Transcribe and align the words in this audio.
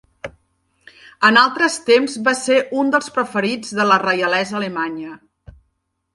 En 1.29 1.37
altres 1.41 1.75
temps 1.89 2.15
va 2.29 2.33
ser 2.39 2.57
un 2.85 2.91
del 2.97 3.05
preferits 3.19 3.75
de 3.81 3.87
la 3.93 4.01
reialesa 4.07 4.59
alemanya. 4.63 5.15